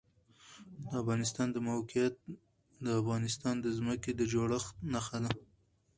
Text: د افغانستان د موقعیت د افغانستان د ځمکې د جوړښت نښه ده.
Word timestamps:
د 0.83 0.85
افغانستان 1.01 1.47
د 1.55 1.57
موقعیت 1.69 2.15
د 2.85 2.87
افغانستان 3.01 3.55
د 3.61 3.65
ځمکې 3.77 4.11
د 4.15 4.21
جوړښت 4.33 4.75
نښه 4.93 5.17
ده. 5.23 5.31